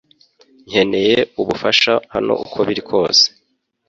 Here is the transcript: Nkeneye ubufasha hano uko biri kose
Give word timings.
Nkeneye 0.69 1.17
ubufasha 1.41 1.93
hano 2.13 2.33
uko 2.45 2.57
biri 2.67 2.83
kose 2.89 3.25